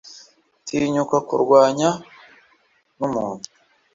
tinyuka 0.65 1.17
kurwanya. 1.27 1.89
numuntu 2.97 3.49